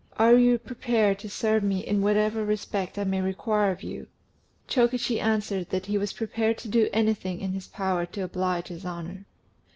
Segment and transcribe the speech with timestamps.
[0.17, 4.07] Are you prepared to serve me in whatever respect I may require you?"
[4.67, 8.83] Chokichi answered that he was prepared to do anything in his power to oblige his
[8.83, 9.27] honour.